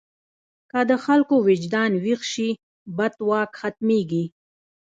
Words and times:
که 0.71 0.79
د 0.89 0.91
خلکو 1.05 1.35
وجدان 1.47 1.91
ویښ 2.03 2.21
شي، 2.31 2.49
بد 2.97 3.13
واک 3.27 3.51
ختمېږي. 3.59 4.23